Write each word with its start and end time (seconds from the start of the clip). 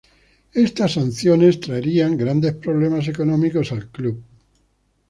Estas 0.55 0.93
sanciones 0.93 1.59
traerían 1.59 2.17
grandes 2.17 2.55
problemas 2.55 3.07
económicos 3.07 3.71
al 3.71 3.91
club. 3.91 4.19